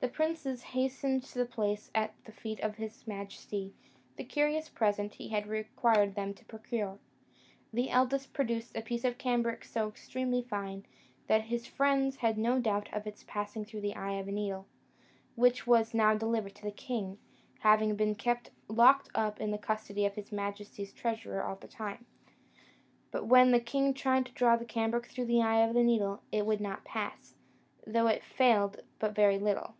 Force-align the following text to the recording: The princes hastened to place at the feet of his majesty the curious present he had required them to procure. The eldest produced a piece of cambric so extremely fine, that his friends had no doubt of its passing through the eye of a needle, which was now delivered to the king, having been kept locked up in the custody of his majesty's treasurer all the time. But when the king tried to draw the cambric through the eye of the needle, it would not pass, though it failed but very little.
The 0.00 0.08
princes 0.08 0.62
hastened 0.62 1.24
to 1.24 1.44
place 1.44 1.90
at 1.94 2.14
the 2.24 2.32
feet 2.32 2.58
of 2.60 2.76
his 2.76 3.06
majesty 3.06 3.74
the 4.16 4.24
curious 4.24 4.66
present 4.70 5.16
he 5.16 5.28
had 5.28 5.46
required 5.46 6.14
them 6.14 6.32
to 6.32 6.44
procure. 6.46 6.98
The 7.70 7.90
eldest 7.90 8.32
produced 8.32 8.74
a 8.74 8.80
piece 8.80 9.04
of 9.04 9.18
cambric 9.18 9.62
so 9.62 9.88
extremely 9.90 10.40
fine, 10.40 10.86
that 11.26 11.42
his 11.52 11.66
friends 11.66 12.16
had 12.16 12.38
no 12.38 12.58
doubt 12.58 12.88
of 12.94 13.06
its 13.06 13.26
passing 13.28 13.66
through 13.66 13.82
the 13.82 13.94
eye 13.94 14.14
of 14.14 14.26
a 14.26 14.32
needle, 14.32 14.66
which 15.36 15.66
was 15.66 15.92
now 15.92 16.14
delivered 16.14 16.54
to 16.54 16.62
the 16.62 16.70
king, 16.72 17.18
having 17.58 17.94
been 17.94 18.14
kept 18.14 18.52
locked 18.68 19.10
up 19.14 19.38
in 19.38 19.50
the 19.50 19.58
custody 19.58 20.06
of 20.06 20.14
his 20.14 20.32
majesty's 20.32 20.94
treasurer 20.94 21.42
all 21.44 21.56
the 21.56 21.68
time. 21.68 22.06
But 23.10 23.26
when 23.26 23.50
the 23.50 23.60
king 23.60 23.92
tried 23.92 24.24
to 24.24 24.32
draw 24.32 24.56
the 24.56 24.64
cambric 24.64 25.08
through 25.08 25.26
the 25.26 25.42
eye 25.42 25.60
of 25.60 25.74
the 25.74 25.84
needle, 25.84 26.22
it 26.32 26.46
would 26.46 26.62
not 26.62 26.84
pass, 26.86 27.34
though 27.86 28.06
it 28.06 28.24
failed 28.24 28.80
but 28.98 29.14
very 29.14 29.38
little. 29.38 29.74